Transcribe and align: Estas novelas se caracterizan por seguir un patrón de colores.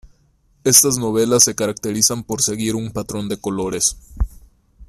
Estas 0.63 0.97
novelas 0.97 1.43
se 1.43 1.53
caracterizan 1.53 2.23
por 2.23 2.41
seguir 2.41 2.73
un 2.75 2.89
patrón 2.89 3.29
de 3.29 3.37
colores. 3.37 3.97